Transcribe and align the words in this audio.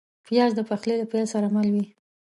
پیاز 0.25 0.51
د 0.55 0.59
پخلي 0.69 0.95
له 1.01 1.05
پیل 1.11 1.25
سره 1.33 1.47
مل 1.55 1.67
وي 1.73 1.85